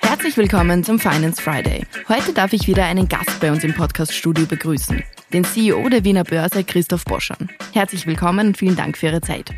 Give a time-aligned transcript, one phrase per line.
[0.00, 1.84] Herzlich willkommen zum Finance Friday.
[2.08, 5.02] Heute darf ich wieder einen Gast bei uns im Podcast-Studio begrüßen,
[5.32, 7.50] den CEO der Wiener Börse, Christoph Boschan.
[7.72, 9.50] Herzlich willkommen und vielen Dank für Ihre Zeit.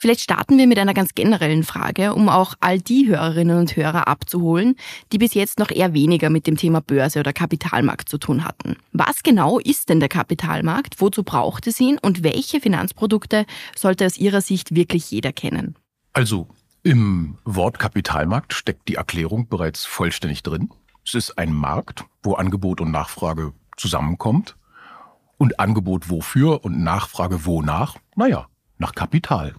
[0.00, 4.06] Vielleicht starten wir mit einer ganz generellen Frage, um auch all die Hörerinnen und Hörer
[4.06, 4.76] abzuholen,
[5.10, 8.76] die bis jetzt noch eher weniger mit dem Thema Börse oder Kapitalmarkt zu tun hatten.
[8.92, 11.00] Was genau ist denn der Kapitalmarkt?
[11.00, 11.98] Wozu braucht es ihn?
[11.98, 13.44] Und welche Finanzprodukte
[13.76, 15.74] sollte aus Ihrer Sicht wirklich jeder kennen?
[16.12, 16.46] Also,
[16.84, 20.70] im Wort Kapitalmarkt steckt die Erklärung bereits vollständig drin.
[21.04, 24.56] Es ist ein Markt, wo Angebot und Nachfrage zusammenkommt.
[25.38, 27.96] Und Angebot wofür und Nachfrage wonach?
[28.14, 28.46] Naja,
[28.78, 29.56] nach Kapital.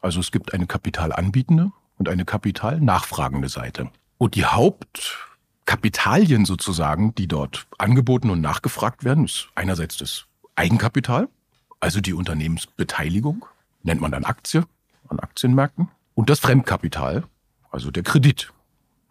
[0.00, 3.90] Also es gibt eine kapitalanbietende und eine kapitalnachfragende Seite.
[4.18, 11.28] Und die Hauptkapitalien sozusagen, die dort angeboten und nachgefragt werden, ist einerseits das Eigenkapital,
[11.80, 13.44] also die Unternehmensbeteiligung,
[13.82, 14.64] nennt man dann Aktie
[15.08, 17.24] an Aktienmärkten, und das Fremdkapital,
[17.70, 18.52] also der Kredit,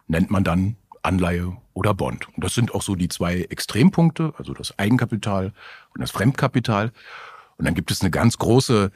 [0.08, 2.26] nennt man dann Anleihe oder Bond.
[2.34, 5.52] Und das sind auch so die zwei Extrempunkte, also das Eigenkapital
[5.94, 6.92] und das Fremdkapital.
[7.58, 8.90] Und dann gibt es eine ganz große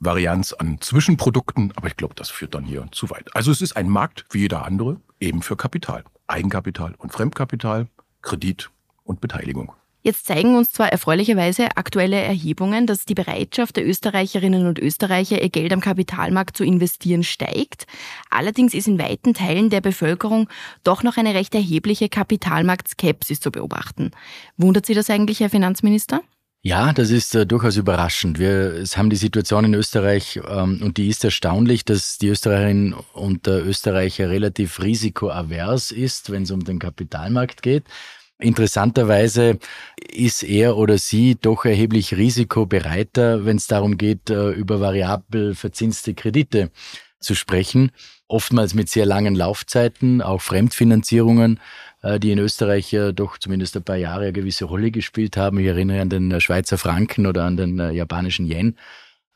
[0.00, 3.34] Varianz an Zwischenprodukten, aber ich glaube, das führt dann hier zu weit.
[3.34, 6.04] Also es ist ein Markt wie jeder andere, eben für Kapital.
[6.26, 7.86] Eigenkapital und Fremdkapital,
[8.22, 8.70] Kredit
[9.04, 9.72] und Beteiligung.
[10.06, 15.48] Jetzt zeigen uns zwar erfreulicherweise aktuelle Erhebungen, dass die Bereitschaft der Österreicherinnen und Österreicher, ihr
[15.48, 17.88] Geld am Kapitalmarkt zu investieren, steigt.
[18.30, 20.48] Allerdings ist in weiten Teilen der Bevölkerung
[20.84, 24.12] doch noch eine recht erhebliche Kapitalmarktskepsis zu beobachten.
[24.56, 26.20] Wundert Sie das eigentlich, Herr Finanzminister?
[26.66, 28.40] Ja, das ist äh, durchaus überraschend.
[28.40, 32.92] Wir es haben die Situation in Österreich ähm, und die ist erstaunlich, dass die Österreicherin
[33.12, 37.84] und der Österreicher relativ risikoavers ist, wenn es um den Kapitalmarkt geht.
[38.40, 39.60] Interessanterweise
[40.10, 46.14] ist er oder sie doch erheblich risikobereiter, wenn es darum geht, äh, über variabel verzinste
[46.14, 46.72] Kredite
[47.20, 47.92] zu sprechen.
[48.26, 51.60] Oftmals mit sehr langen Laufzeiten, auch Fremdfinanzierungen
[52.20, 55.58] die in Österreich ja doch zumindest ein paar Jahre eine gewisse Rolle gespielt haben.
[55.58, 58.76] Ich erinnere an den äh, Schweizer Franken oder an den äh, japanischen Yen.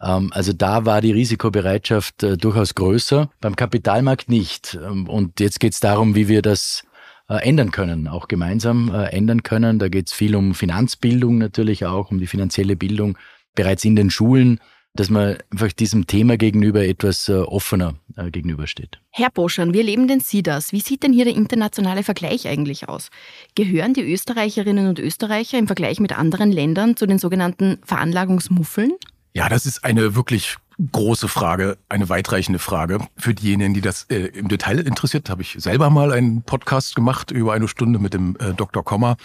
[0.01, 4.79] Ähm, also da war die Risikobereitschaft durchaus größer, beim Kapitalmarkt nicht.
[4.83, 6.85] Ähm, und jetzt geht es darum, wie wir das
[7.29, 9.79] ändern können, auch gemeinsam ändern können.
[9.79, 13.17] Da geht es viel um Finanzbildung natürlich auch, um die finanzielle Bildung
[13.55, 14.59] bereits in den Schulen
[14.95, 19.01] dass man einfach diesem Thema gegenüber etwas äh, offener äh, gegenübersteht.
[19.11, 20.73] Herr Boschan, wie erleben denn Sie das?
[20.73, 23.11] Wie sieht denn hier der internationale Vergleich eigentlich aus?
[23.55, 28.93] Gehören die Österreicherinnen und Österreicher im Vergleich mit anderen Ländern zu den sogenannten Veranlagungsmuffeln?
[29.33, 30.57] Ja, das ist eine wirklich
[30.93, 33.07] große Frage, eine weitreichende Frage.
[33.17, 37.31] Für diejenigen, die das äh, im Detail interessiert, habe ich selber mal einen Podcast gemacht
[37.31, 38.85] über eine Stunde mit dem äh, Dr.
[38.85, 39.17] Komma.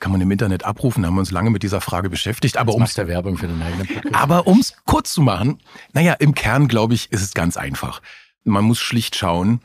[0.00, 2.56] Kann man im Internet abrufen, haben wir uns lange mit dieser Frage beschäftigt.
[2.56, 4.14] Aber um der Werbung für den eigenen Podcast.
[4.14, 5.58] Aber um es kurz zu machen,
[5.92, 8.02] naja, im Kern, glaube ich, ist es ganz einfach.
[8.44, 9.60] Man muss schlicht schauen,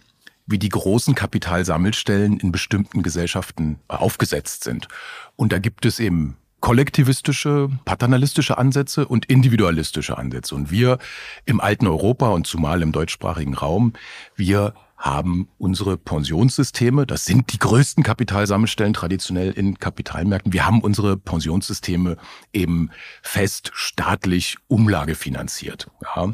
[0.48, 4.88] wie die großen Kapitalsammelstellen in bestimmten Gesellschaften aufgesetzt sind.
[5.36, 10.56] Und da gibt es eben kollektivistische, paternalistische Ansätze und individualistische Ansätze.
[10.56, 10.98] Und wir
[11.46, 13.94] im alten Europa und zumal im deutschsprachigen Raum,
[14.36, 20.52] wir haben unsere Pensionssysteme, das sind die größten Kapitalsammelstellen traditionell in Kapitalmärkten.
[20.52, 22.18] Wir haben unsere Pensionssysteme
[22.52, 22.90] eben
[23.22, 25.90] fest staatlich umlagefinanziert.
[26.04, 26.34] Ja.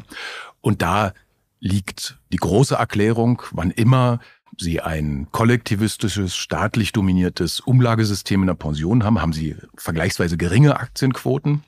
[0.60, 1.12] Und da
[1.66, 4.20] liegt die große Erklärung, wann immer
[4.58, 11.62] Sie ein kollektivistisches, staatlich dominiertes Umlagesystem in der Pension haben, haben Sie vergleichsweise geringe Aktienquoten.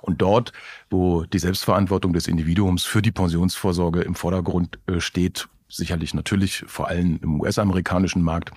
[0.00, 0.52] Und dort,
[0.90, 6.88] wo die Selbstverantwortung des Individuums für die Pensionsvorsorge im Vordergrund äh, steht, sicherlich natürlich vor
[6.88, 8.50] allem im US-amerikanischen Markt,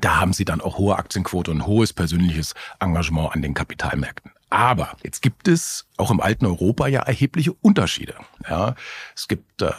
[0.00, 4.32] da haben Sie dann auch hohe Aktienquote und hohes persönliches Engagement an den Kapitalmärkten.
[4.50, 8.16] Aber jetzt gibt es auch im alten Europa ja erhebliche Unterschiede.
[8.48, 8.74] Ja,
[9.14, 9.72] es gibt äh,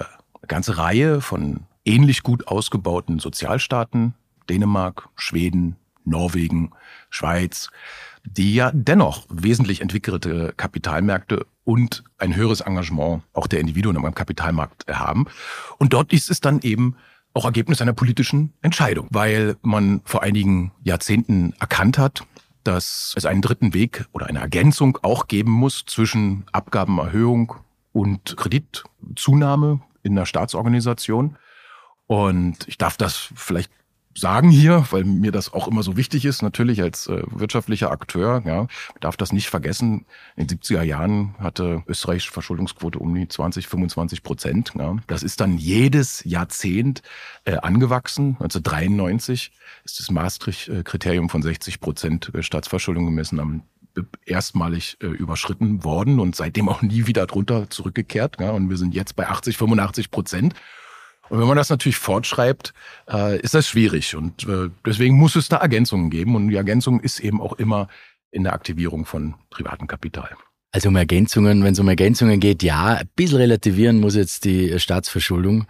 [0.48, 4.14] ganze Reihe von ähnlich gut ausgebauten Sozialstaaten,
[4.50, 6.72] Dänemark, Schweden, Norwegen,
[7.10, 7.70] Schweiz,
[8.26, 14.86] die ja dennoch wesentlich entwickelte Kapitalmärkte und ein höheres Engagement auch der Individuen am Kapitalmarkt
[14.88, 15.26] haben.
[15.78, 16.96] Und dort ist es dann eben
[17.34, 22.26] auch Ergebnis einer politischen Entscheidung, weil man vor einigen Jahrzehnten erkannt hat,
[22.64, 27.56] dass es einen dritten Weg oder eine Ergänzung auch geben muss zwischen Abgabenerhöhung
[27.92, 31.38] und Kreditzunahme in der Staatsorganisation.
[32.08, 33.72] Und ich darf das vielleicht
[34.16, 38.44] sagen hier, weil mir das auch immer so wichtig ist, natürlich als äh, wirtschaftlicher Akteur,
[38.46, 38.68] ja,
[39.00, 40.06] darf das nicht vergessen.
[40.36, 44.74] In den 70er Jahren hatte Österreichs Verschuldungsquote um die 20, 25 Prozent.
[44.78, 44.98] Ja.
[45.08, 47.02] Das ist dann jedes Jahrzehnt
[47.46, 48.38] äh, angewachsen.
[48.40, 49.52] 1993
[49.84, 53.64] ist das Maastricht-Kriterium von 60 Prozent Staatsverschuldung gemessen am
[54.26, 58.38] erstmalig äh, überschritten worden und seitdem auch nie wieder drunter zurückgekehrt.
[58.40, 60.54] Ja, und wir sind jetzt bei 80, 85 Prozent.
[61.30, 62.74] Und wenn man das natürlich fortschreibt,
[63.10, 64.16] äh, ist das schwierig.
[64.16, 66.36] Und äh, deswegen muss es da Ergänzungen geben.
[66.36, 67.88] Und die Ergänzung ist eben auch immer
[68.32, 70.30] in der Aktivierung von privatem Kapital.
[70.72, 74.80] Also um Ergänzungen, wenn es um Ergänzungen geht, ja, ein bisschen relativieren muss jetzt die
[74.80, 75.68] Staatsverschuldung.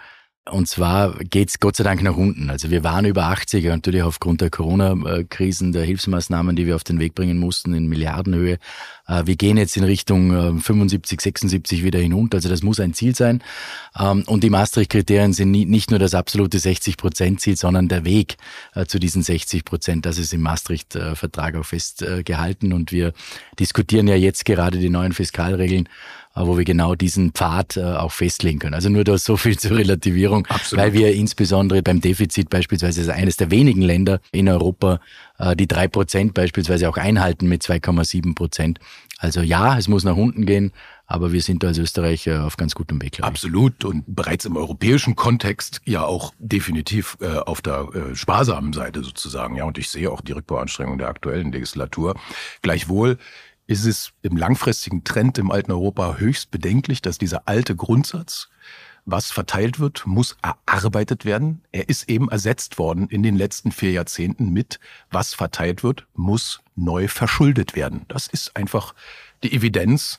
[0.51, 2.49] Und zwar geht's Gott sei Dank nach unten.
[2.49, 6.99] Also wir waren über 80, natürlich aufgrund der Corona-Krisen, der Hilfsmaßnahmen, die wir auf den
[6.99, 8.59] Weg bringen mussten in Milliardenhöhe.
[9.07, 12.37] Äh, wir gehen jetzt in Richtung 75, äh, 76 wieder hinunter.
[12.37, 13.41] Also das muss ein Ziel sein.
[13.97, 18.35] Ähm, und die Maastricht-Kriterien sind nicht nur das absolute 60-Prozent-Ziel, sondern der Weg
[18.75, 20.05] äh, zu diesen 60 Prozent.
[20.05, 22.73] Das ist im Maastricht-Vertrag auch festgehalten.
[22.73, 23.13] Und wir
[23.59, 25.87] diskutieren ja jetzt gerade die neuen Fiskalregeln
[26.35, 28.73] wo wir genau diesen Pfad äh, auch festlegen können.
[28.73, 30.83] Also nur da so viel zur Relativierung, Absolut.
[30.83, 34.99] weil wir insbesondere beim Defizit beispielsweise ist eines der wenigen Länder in Europa,
[35.37, 38.79] äh, die drei Prozent beispielsweise auch einhalten mit 2,7 Prozent.
[39.19, 40.73] Also ja, es muss nach unten gehen,
[41.05, 43.21] aber wir sind da als Österreicher auf ganz gutem Weg.
[43.21, 49.03] Absolut und bereits im europäischen Kontext ja auch definitiv äh, auf der äh, sparsamen Seite
[49.03, 49.55] sozusagen.
[49.55, 52.15] Ja, und ich sehe auch die Rückbauanstrengung der aktuellen Legislatur.
[52.61, 53.17] Gleichwohl
[53.67, 58.49] ist es im langfristigen Trend im alten Europa höchst bedenklich, dass dieser alte Grundsatz,
[59.05, 61.61] was verteilt wird, muss erarbeitet werden.
[61.71, 64.79] Er ist eben ersetzt worden in den letzten vier Jahrzehnten mit,
[65.11, 68.05] was verteilt wird, muss neu verschuldet werden.
[68.07, 68.93] Das ist einfach
[69.43, 70.17] die Evidenz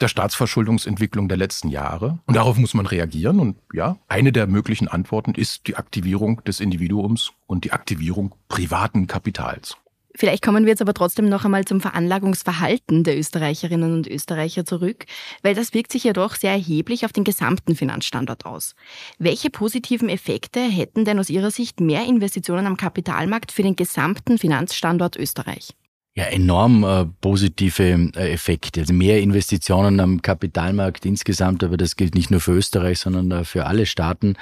[0.00, 2.18] der Staatsverschuldungsentwicklung der letzten Jahre.
[2.26, 3.40] Und darauf muss man reagieren.
[3.40, 9.06] Und ja, eine der möglichen Antworten ist die Aktivierung des Individuums und die Aktivierung privaten
[9.06, 9.76] Kapitals.
[10.16, 15.06] Vielleicht kommen wir jetzt aber trotzdem noch einmal zum Veranlagungsverhalten der Österreicherinnen und Österreicher zurück,
[15.42, 18.74] weil das wirkt sich ja doch sehr erheblich auf den gesamten Finanzstandort aus.
[19.18, 24.38] Welche positiven Effekte hätten denn aus Ihrer Sicht mehr Investitionen am Kapitalmarkt für den gesamten
[24.38, 25.74] Finanzstandort Österreich?
[26.16, 28.82] Ja, enorm äh, positive äh, Effekte.
[28.82, 33.44] Also mehr Investitionen am Kapitalmarkt insgesamt, aber das gilt nicht nur für Österreich, sondern äh,
[33.44, 34.36] für alle Staaten,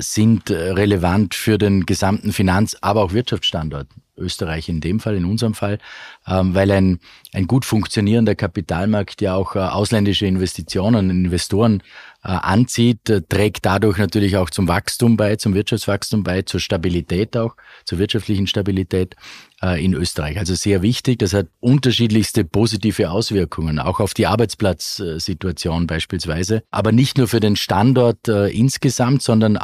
[0.00, 3.88] sind äh, relevant für den gesamten Finanz-, aber auch Wirtschaftsstandort.
[4.20, 5.78] Österreich in dem Fall, in unserem Fall,
[6.26, 7.00] ähm, weil ein,
[7.32, 11.82] ein gut funktionierender Kapitalmarkt ja auch äh, ausländische Investitionen, Investoren
[12.22, 17.36] äh, anzieht, äh, trägt dadurch natürlich auch zum Wachstum bei, zum Wirtschaftswachstum bei, zur Stabilität
[17.36, 19.16] auch, zur wirtschaftlichen Stabilität
[19.76, 20.38] in Österreich.
[20.38, 21.18] Also sehr wichtig.
[21.18, 26.62] Das hat unterschiedlichste positive Auswirkungen, auch auf die Arbeitsplatzsituation beispielsweise.
[26.70, 29.58] Aber nicht nur für den Standort insgesamt, sondern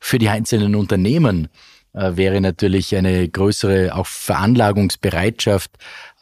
[0.00, 1.48] für die einzelnen Unternehmen
[1.92, 5.72] äh, wäre natürlich eine größere auch Veranlagungsbereitschaft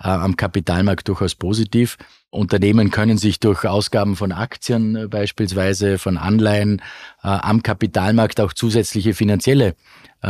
[0.01, 1.99] äh, am Kapitalmarkt durchaus positiv.
[2.31, 6.83] Unternehmen können sich durch Ausgaben von Aktien äh, beispielsweise, von Anleihen
[7.21, 9.75] am Kapitalmarkt auch zusätzliche finanzielle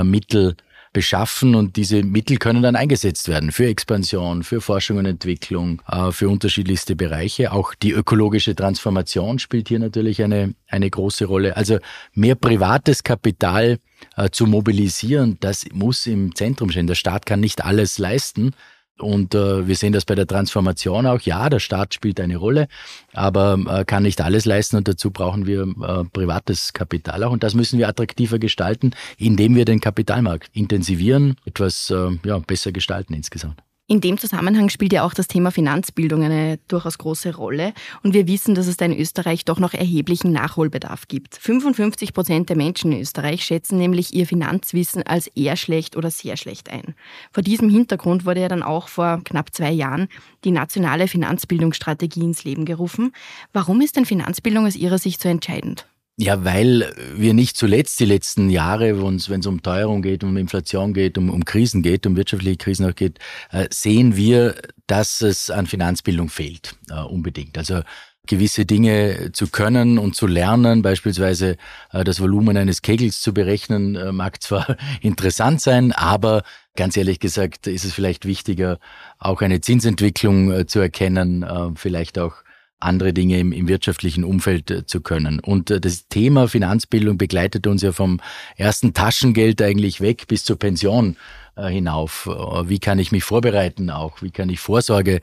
[0.03, 0.57] Mittel
[0.93, 6.29] beschaffen und diese Mittel können dann eingesetzt werden für Expansion, für Forschung und Entwicklung, für
[6.29, 7.53] unterschiedlichste Bereiche.
[7.53, 11.57] Auch die ökologische Transformation spielt hier natürlich eine, eine große Rolle.
[11.57, 11.79] Also
[12.15, 13.79] mehr privates Kapital
[14.17, 16.87] äh, zu mobilisieren, das muss im Zentrum stehen.
[16.87, 18.55] Der Staat kann nicht alles leisten.
[18.99, 21.21] Und äh, wir sehen das bei der Transformation auch.
[21.21, 22.69] Ja, der Staat spielt eine Rolle,
[23.13, 27.33] aber äh, kann nicht alles leisten und dazu brauchen wir äh, privates Kapital auch.
[27.33, 32.73] Und das müssen wir attraktiver gestalten, indem wir den Kapitalmarkt intensivieren, etwas äh, ja, besser
[32.73, 33.68] gestalten insgesamt.
[33.91, 37.73] In dem Zusammenhang spielt ja auch das Thema Finanzbildung eine durchaus große Rolle.
[38.03, 41.37] Und wir wissen, dass es da in Österreich doch noch erheblichen Nachholbedarf gibt.
[41.37, 46.37] 55 Prozent der Menschen in Österreich schätzen nämlich ihr Finanzwissen als eher schlecht oder sehr
[46.37, 46.95] schlecht ein.
[47.33, 50.09] Vor diesem Hintergrund wurde ja dann auch vor knapp zwei Jahren
[50.45, 53.13] die nationale Finanzbildungsstrategie ins Leben gerufen.
[53.55, 55.87] Warum ist denn Finanzbildung aus Ihrer Sicht so entscheidend?
[56.21, 60.93] Ja, weil wir nicht zuletzt die letzten Jahre, wenn es um Teuerung geht, um Inflation
[60.93, 63.21] geht, um, um Krisen geht, um wirtschaftliche Krisen auch geht,
[63.53, 64.57] äh, sehen wir,
[64.89, 67.57] dass es an Finanzbildung fehlt, äh, unbedingt.
[67.57, 67.83] Also
[68.27, 71.57] gewisse Dinge zu können und zu lernen, beispielsweise
[71.93, 76.43] äh, das Volumen eines Kegels zu berechnen, äh, mag zwar interessant sein, aber
[76.75, 78.81] ganz ehrlich gesagt ist es vielleicht wichtiger,
[79.21, 82.35] auch eine Zinsentwicklung äh, zu erkennen, äh, vielleicht auch
[82.81, 85.41] andere Dinge im, im wirtschaftlichen Umfeld äh, zu können.
[85.41, 88.21] Und äh, das Thema Finanzbildung begleitet uns ja vom
[88.57, 91.17] ersten Taschengeld eigentlich weg bis zur Pension
[91.57, 92.29] äh, hinauf.
[92.67, 94.23] Wie kann ich mich vorbereiten auch?
[94.23, 95.21] Wie kann ich Vorsorge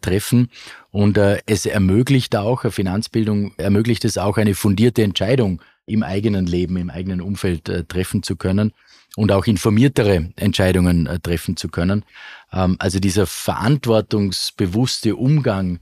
[0.00, 0.50] treffen?
[0.90, 6.90] Und es ermöglicht auch, Finanzbildung ermöglicht es auch, eine fundierte Entscheidung im eigenen Leben, im
[6.90, 8.72] eigenen Umfeld treffen zu können
[9.16, 12.04] und auch informiertere Entscheidungen treffen zu können.
[12.52, 15.80] Ähm, also dieser verantwortungsbewusste Umgang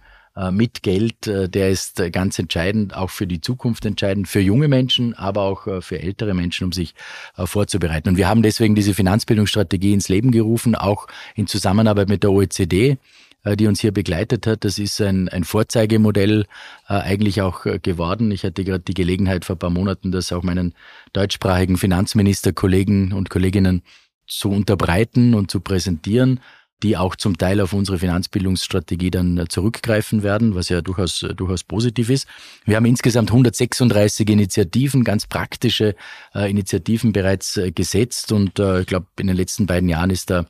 [0.50, 4.68] mit Geld, äh, der ist äh, ganz entscheidend, auch für die Zukunft entscheidend, für junge
[4.68, 6.94] Menschen, aber auch für ältere Menschen, um sich
[7.36, 8.10] vorzubereiten.
[8.10, 12.98] Und wir haben deswegen diese Finanzbildungsstrategie ins Leben gerufen, auch in Zusammenarbeit mit der OECD
[13.44, 14.64] äh, die uns hier begleitet hat.
[14.64, 16.46] Das ist ein, ein Vorzeigemodell
[16.88, 18.30] äh, eigentlich auch äh, geworden.
[18.32, 20.74] Ich hatte gerade die Gelegenheit vor ein paar Monaten, das auch meinen
[21.14, 23.82] deutschsprachigen Finanzministerkollegen und Kolleginnen
[24.26, 26.40] zu unterbreiten und zu präsentieren
[26.82, 32.10] die auch zum Teil auf unsere Finanzbildungsstrategie dann zurückgreifen werden, was ja durchaus, durchaus positiv
[32.10, 32.26] ist.
[32.64, 35.94] Wir haben insgesamt 136 Initiativen, ganz praktische
[36.34, 40.30] äh, Initiativen bereits äh, gesetzt und äh, ich glaube, in den letzten beiden Jahren ist
[40.30, 40.46] da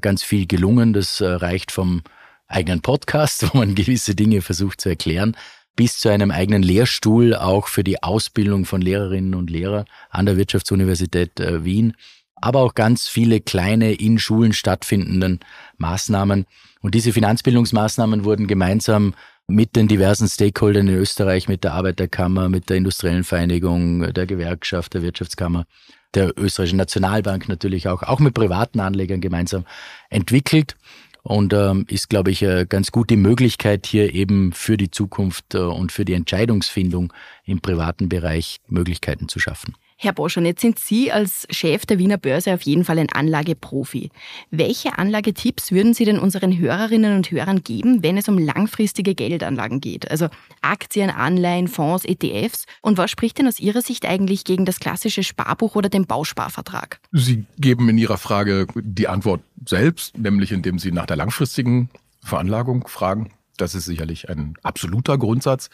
[0.00, 0.92] ganz viel gelungen.
[0.92, 2.02] Das reicht vom
[2.48, 5.36] eigenen Podcast, wo man gewisse Dinge versucht zu erklären,
[5.76, 10.36] bis zu einem eigenen Lehrstuhl auch für die Ausbildung von Lehrerinnen und Lehrern an der
[10.36, 11.94] Wirtschaftsuniversität Wien
[12.36, 15.40] aber auch ganz viele kleine in Schulen stattfindenden
[15.78, 16.46] Maßnahmen.
[16.80, 19.14] Und diese Finanzbildungsmaßnahmen wurden gemeinsam
[19.48, 24.94] mit den diversen Stakeholdern in Österreich, mit der Arbeiterkammer, mit der Industriellen Vereinigung, der Gewerkschaft,
[24.94, 25.66] der Wirtschaftskammer,
[26.14, 29.64] der Österreichischen Nationalbank natürlich auch, auch mit privaten Anlegern gemeinsam
[30.10, 30.76] entwickelt
[31.22, 35.58] und ähm, ist, glaube ich, eine ganz gute Möglichkeit, hier eben für die Zukunft äh,
[35.58, 37.12] und für die Entscheidungsfindung
[37.44, 39.74] im privaten Bereich Möglichkeiten zu schaffen.
[39.98, 44.10] Herr Boschon, jetzt sind Sie als Chef der Wiener Börse auf jeden Fall ein Anlageprofi.
[44.50, 49.80] Welche Anlagetipps würden Sie denn unseren Hörerinnen und Hörern geben, wenn es um langfristige Geldanlagen
[49.80, 50.10] geht?
[50.10, 50.28] Also
[50.60, 52.66] Aktien, Anleihen, Fonds, ETFs.
[52.82, 57.00] Und was spricht denn aus Ihrer Sicht eigentlich gegen das klassische Sparbuch oder den Bausparvertrag?
[57.12, 61.88] Sie geben in Ihrer Frage die Antwort selbst, nämlich indem Sie nach der langfristigen
[62.22, 63.32] Veranlagung fragen.
[63.56, 65.70] Das ist sicherlich ein absoluter Grundsatz.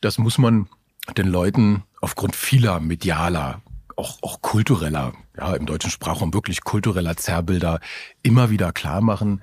[0.00, 0.66] Das muss man
[1.12, 3.62] den Leuten aufgrund vieler medialer,
[3.96, 7.80] auch, auch kultureller, ja, im deutschen Sprachraum wirklich kultureller Zerrbilder
[8.22, 9.42] immer wieder klar machen.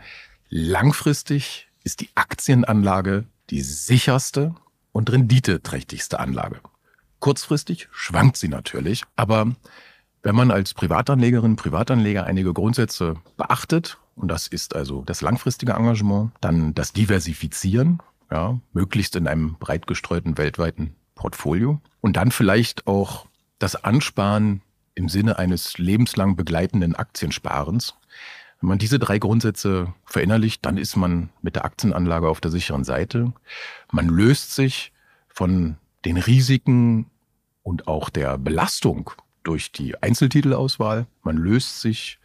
[0.50, 4.56] Langfristig ist die Aktienanlage die sicherste
[4.92, 6.60] und renditeträchtigste Anlage.
[7.20, 9.52] Kurzfristig schwankt sie natürlich, aber
[10.24, 16.32] wenn man als Privatanlegerin, Privatanleger einige Grundsätze beachtet, und das ist also das langfristige Engagement,
[16.42, 18.00] dann das Diversifizieren,
[18.30, 23.28] ja, möglichst in einem breit gestreuten weltweiten Portfolio und dann vielleicht auch
[23.60, 24.62] das Ansparen
[24.96, 27.94] im Sinne eines lebenslang begleitenden Aktiensparens.
[28.60, 32.84] Wenn man diese drei Grundsätze verinnerlicht, dann ist man mit der Aktienanlage auf der sicheren
[32.84, 33.34] Seite.
[33.92, 34.94] Man löst sich
[35.30, 37.06] von den Risiken
[37.62, 39.12] und auch der Belastung
[39.44, 41.06] durch die Einzeltitelauswahl.
[41.22, 42.18] Man löst sich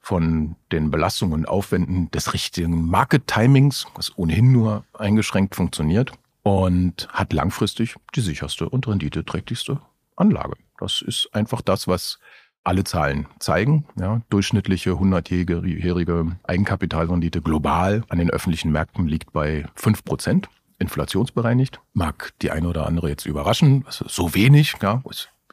[0.00, 6.12] von den Belastungen und Aufwänden des richtigen Market-Timings, was ohnehin nur eingeschränkt funktioniert
[6.48, 9.82] und hat langfristig die sicherste und renditeträchtigste
[10.16, 10.54] Anlage.
[10.78, 12.18] Das ist einfach das, was
[12.64, 13.86] alle Zahlen zeigen.
[14.00, 21.80] Ja, durchschnittliche 100-jährige Eigenkapitalrendite global an den öffentlichen Märkten liegt bei 5 Prozent, inflationsbereinigt.
[21.92, 25.02] Mag die eine oder andere jetzt überraschen, also so wenig, ja,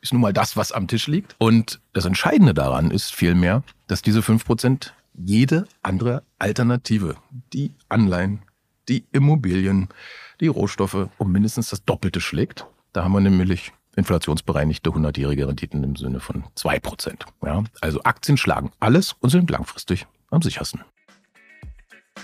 [0.02, 1.36] ist nun mal das, was am Tisch liegt.
[1.40, 7.16] Und das Entscheidende daran ist vielmehr, dass diese 5 Prozent jede andere Alternative,
[7.52, 8.44] die Anleihen,
[8.88, 9.90] die Immobilien,
[10.40, 12.66] die Rohstoffe um mindestens das Doppelte schlägt.
[12.94, 17.26] Da haben wir nämlich inflationsbereinigte 100-jährige Renditen im Sinne von 2%.
[17.44, 20.82] Ja, also Aktien schlagen alles und sind langfristig am sichersten.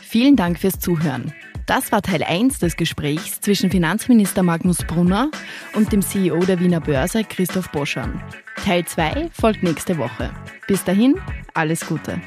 [0.02, 1.34] Vielen Dank fürs Zuhören.
[1.68, 5.30] Das war Teil 1 des Gesprächs zwischen Finanzminister Magnus Brunner
[5.74, 8.22] und dem CEO der Wiener Börse Christoph Boschan.
[8.64, 10.32] Teil 2 folgt nächste Woche.
[10.68, 11.16] Bis dahin,
[11.54, 12.20] alles Gute.